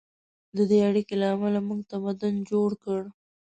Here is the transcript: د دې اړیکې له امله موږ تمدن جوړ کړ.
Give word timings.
د 0.55 0.57
دې 0.69 0.79
اړیکې 0.89 1.15
له 1.21 1.27
امله 1.35 1.59
موږ 1.67 1.79
تمدن 1.91 2.35
جوړ 2.49 2.69
کړ. 2.83 3.01